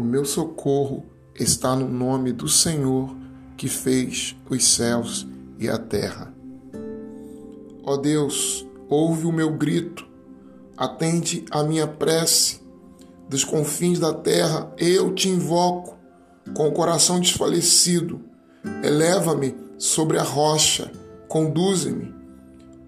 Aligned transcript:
O 0.00 0.02
meu 0.02 0.24
socorro 0.24 1.04
está 1.38 1.76
no 1.76 1.86
nome 1.86 2.32
do 2.32 2.48
Senhor 2.48 3.14
que 3.54 3.68
fez 3.68 4.34
os 4.48 4.64
céus 4.66 5.28
e 5.58 5.68
a 5.68 5.76
terra. 5.76 6.32
Ó 7.84 7.98
Deus, 7.98 8.66
ouve 8.88 9.26
o 9.26 9.32
meu 9.32 9.52
grito, 9.58 10.08
atende 10.74 11.44
a 11.50 11.62
minha 11.62 11.86
prece. 11.86 12.62
Dos 13.28 13.44
confins 13.44 13.98
da 13.98 14.14
terra 14.14 14.72
eu 14.78 15.14
te 15.14 15.28
invoco, 15.28 15.98
com 16.56 16.66
o 16.66 16.72
coração 16.72 17.20
desfalecido. 17.20 18.22
Eleva-me 18.82 19.54
sobre 19.76 20.16
a 20.16 20.22
rocha, 20.22 20.90
conduze-me, 21.28 22.10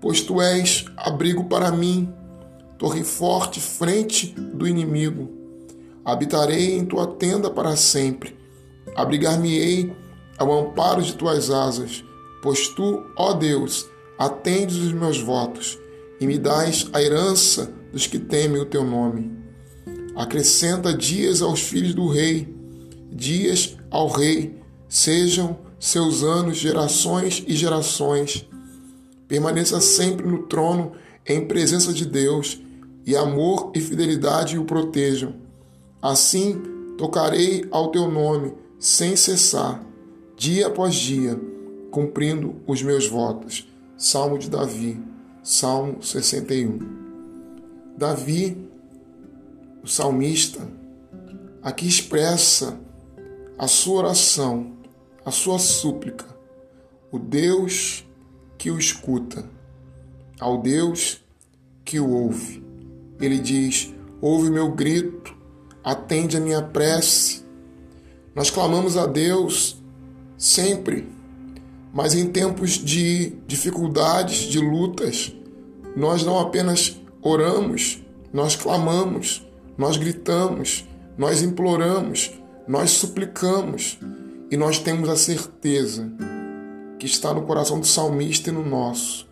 pois 0.00 0.22
tu 0.22 0.40
és 0.40 0.86
abrigo 0.96 1.44
para 1.44 1.70
mim, 1.70 2.10
torre 2.78 3.04
forte 3.04 3.60
frente 3.60 4.28
do 4.28 4.66
inimigo 4.66 5.41
Habitarei 6.04 6.76
em 6.76 6.84
tua 6.84 7.06
tenda 7.06 7.50
para 7.50 7.76
sempre. 7.76 8.36
Abrigar-me-ei 8.94 9.92
ao 10.38 10.52
amparo 10.52 11.02
de 11.02 11.14
tuas 11.14 11.50
asas, 11.50 12.04
pois 12.42 12.68
tu, 12.68 13.04
ó 13.16 13.32
Deus, 13.32 13.88
atendes 14.18 14.76
os 14.76 14.92
meus 14.92 15.20
votos 15.20 15.78
e 16.20 16.26
me 16.26 16.38
dás 16.38 16.88
a 16.92 17.02
herança 17.02 17.72
dos 17.92 18.06
que 18.06 18.18
temem 18.18 18.60
o 18.60 18.66
teu 18.66 18.84
nome. 18.84 19.32
Acrescenta 20.14 20.92
dias 20.92 21.42
aos 21.42 21.60
filhos 21.60 21.94
do 21.94 22.08
rei, 22.08 22.54
dias 23.10 23.76
ao 23.90 24.08
rei, 24.08 24.60
sejam 24.88 25.58
seus 25.78 26.22
anos 26.22 26.58
gerações 26.58 27.42
e 27.46 27.54
gerações. 27.54 28.48
Permaneça 29.26 29.80
sempre 29.80 30.26
no 30.26 30.46
trono 30.46 30.92
em 31.26 31.46
presença 31.46 31.92
de 31.92 32.04
Deus, 32.04 32.60
e 33.04 33.16
amor 33.16 33.72
e 33.74 33.80
fidelidade 33.80 34.56
o 34.56 34.64
protejam. 34.64 35.34
Assim 36.02 36.60
tocarei 36.98 37.64
ao 37.70 37.92
teu 37.92 38.10
nome 38.10 38.52
sem 38.76 39.14
cessar, 39.14 39.80
dia 40.36 40.66
após 40.66 40.96
dia, 40.96 41.40
cumprindo 41.92 42.56
os 42.66 42.82
meus 42.82 43.06
votos. 43.06 43.68
Salmo 43.96 44.36
de 44.36 44.50
Davi, 44.50 45.00
Salmo 45.44 46.02
61. 46.02 46.80
Davi, 47.96 48.68
o 49.80 49.86
salmista, 49.86 50.66
aqui 51.62 51.86
expressa 51.86 52.80
a 53.56 53.68
sua 53.68 53.98
oração, 53.98 54.72
a 55.24 55.30
sua 55.30 55.60
súplica, 55.60 56.26
o 57.12 57.18
Deus 57.18 58.04
que 58.58 58.72
o 58.72 58.78
escuta, 58.78 59.48
ao 60.40 60.60
Deus 60.60 61.22
que 61.84 62.00
o 62.00 62.10
ouve. 62.10 62.60
Ele 63.20 63.38
diz: 63.38 63.94
Ouve 64.20 64.50
meu 64.50 64.72
grito, 64.72 65.41
atende 65.82 66.36
a 66.36 66.40
minha 66.40 66.62
prece. 66.62 67.42
Nós 68.34 68.50
clamamos 68.50 68.96
a 68.96 69.06
Deus 69.06 69.82
sempre, 70.38 71.08
mas 71.92 72.14
em 72.14 72.30
tempos 72.30 72.72
de 72.72 73.30
dificuldades, 73.46 74.38
de 74.50 74.58
lutas, 74.58 75.32
nós 75.94 76.24
não 76.24 76.38
apenas 76.38 77.00
oramos, 77.20 78.02
nós 78.32 78.56
clamamos, 78.56 79.46
nós 79.76 79.96
gritamos, 79.96 80.88
nós 81.16 81.42
imploramos, 81.42 82.32
nós 82.66 82.90
suplicamos 82.90 83.98
e 84.50 84.56
nós 84.56 84.78
temos 84.78 85.08
a 85.08 85.16
certeza 85.16 86.10
que 86.98 87.06
está 87.06 87.34
no 87.34 87.42
coração 87.42 87.80
do 87.80 87.86
salmista 87.86 88.50
e 88.50 88.52
no 88.52 88.64
nosso, 88.64 89.28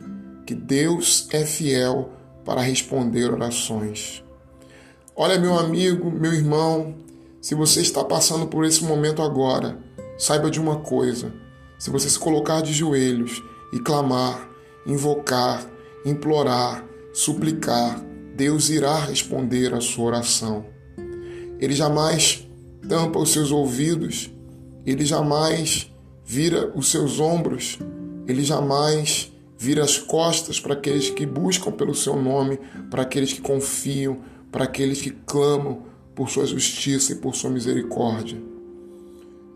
que 0.47 0.55
Deus 0.55 1.28
é 1.31 1.47
fiel 1.47 2.11
para 2.45 2.61
responder 2.61 3.33
orações. 3.33 4.25
Olha, 5.22 5.38
meu 5.38 5.58
amigo, 5.58 6.10
meu 6.10 6.32
irmão, 6.32 6.94
se 7.42 7.54
você 7.54 7.82
está 7.82 8.02
passando 8.02 8.46
por 8.46 8.64
esse 8.64 8.82
momento 8.82 9.20
agora, 9.20 9.78
saiba 10.16 10.50
de 10.50 10.58
uma 10.58 10.76
coisa: 10.76 11.31
se 11.78 11.91
você 11.91 12.08
se 12.08 12.19
colocar 12.19 12.62
de 12.62 12.72
joelhos 12.72 13.42
e 13.70 13.78
clamar, 13.78 14.48
invocar, 14.86 15.70
implorar, 16.06 16.86
suplicar, 17.12 18.03
Deus 18.34 18.70
irá 18.70 18.98
responder 18.98 19.75
a 19.75 19.80
sua 19.82 20.06
oração. 20.06 20.64
Ele 21.59 21.75
jamais 21.75 22.48
tampa 22.88 23.19
os 23.19 23.30
seus 23.30 23.53
ouvidos, 23.53 24.32
ele 24.86 25.04
jamais 25.04 25.92
vira 26.25 26.72
os 26.75 26.91
seus 26.91 27.20
ombros, 27.20 27.78
ele 28.26 28.42
jamais 28.42 29.30
vira 29.59 29.84
as 29.84 29.98
costas 29.98 30.59
para 30.59 30.72
aqueles 30.72 31.10
que 31.10 31.26
buscam 31.26 31.70
pelo 31.70 31.94
seu 31.94 32.16
nome, 32.16 32.59
para 32.88 33.03
aqueles 33.03 33.34
que 33.34 33.42
confiam, 33.42 34.22
para 34.50 34.65
aqueles 34.65 35.00
que 35.00 35.11
clamam 35.11 35.83
por 36.15 36.28
sua 36.28 36.47
justiça 36.47 37.12
e 37.12 37.16
por 37.16 37.34
sua 37.34 37.50
misericórdia. 37.50 38.41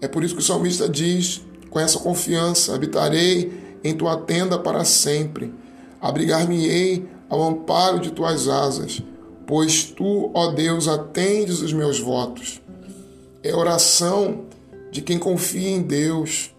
É 0.01 0.09
por 0.09 0.23
isso 0.23 0.35
que 0.35 0.41
o 0.41 0.45
salmista 0.45 0.89
diz, 0.89 1.43
com 1.71 1.81
essa 1.81 1.99
confiança: 1.99 2.75
habitarei 2.75 3.79
em 3.83 3.95
tua 3.95 4.17
tenda 4.17 4.59
para 4.59 4.85
sempre, 4.85 5.53
abrigar-me-ei 6.01 7.07
ao 7.29 7.43
amparo 7.43 8.01
de 8.01 8.13
tuas 8.13 8.49
asas, 8.49 9.03
pois 9.47 9.85
tu, 9.85 10.31
ó 10.35 10.53
Deus, 10.53 10.89
atendes 10.89 11.61
os 11.61 11.73
meus 11.73 11.99
votos. 11.99 12.61
É 13.43 13.55
oração 13.55 14.45
de 14.91 15.03
quem 15.03 15.19
confia 15.19 15.71
em 15.71 15.83
Deus, 15.83 16.55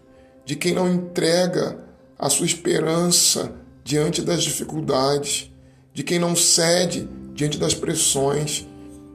de 0.46 0.56
quem 0.56 0.74
não 0.74 0.92
entrega 0.92 1.80
a 2.18 2.30
sua 2.30 2.46
esperança 2.46 3.56
diante 3.84 4.22
das 4.22 4.44
dificuldades, 4.44 5.52
de 5.94 6.04
quem 6.04 6.20
não 6.20 6.36
cede 6.36 7.08
diante 7.36 7.60
das 7.60 7.74
pressões, 7.74 8.66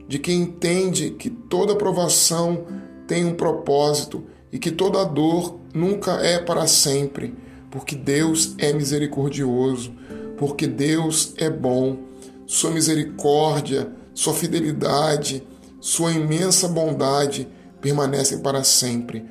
de 0.07 0.19
quem 0.19 0.43
entende 0.43 1.11
que 1.11 1.31
toda 1.31 1.75
provação 1.75 2.67
tem 3.07 3.25
um 3.25 3.35
propósito 3.35 4.25
e 4.53 4.59
que 4.59 4.71
toda 4.71 5.03
dor 5.05 5.59
nunca 5.73 6.13
é 6.21 6.39
para 6.39 6.67
sempre, 6.67 7.35
porque 7.71 7.97
Deus 7.97 8.55
é 8.59 8.75
misericordioso, 8.75 9.93
porque 10.37 10.67
Deus 10.67 11.33
é 11.39 11.49
bom. 11.49 11.99
Sua 12.47 12.71
misericórdia, 12.71 13.91
sua 14.13 14.35
fidelidade, 14.35 15.43
sua 15.81 16.13
imensa 16.13 16.69
bondade 16.69 17.49
permanecem 17.81 18.41
para 18.41 18.63
sempre. 18.63 19.25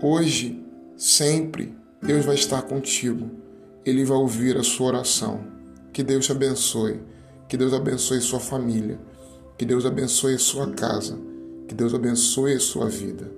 Hoje, 0.00 0.62
sempre, 0.96 1.74
Deus 2.00 2.24
vai 2.24 2.36
estar 2.36 2.62
contigo. 2.62 3.30
Ele 3.84 4.04
vai 4.04 4.16
ouvir 4.16 4.56
a 4.56 4.62
sua 4.62 4.88
oração. 4.88 5.40
Que 5.92 6.04
Deus 6.04 6.26
te 6.26 6.32
abençoe. 6.32 7.00
Que 7.52 7.56
Deus 7.58 7.74
abençoe 7.74 8.18
sua 8.22 8.40
família. 8.40 8.98
Que 9.58 9.66
Deus 9.66 9.84
abençoe 9.84 10.38
sua 10.38 10.70
casa. 10.70 11.18
Que 11.68 11.74
Deus 11.74 11.92
abençoe 11.92 12.58
sua 12.58 12.88
vida. 12.88 13.30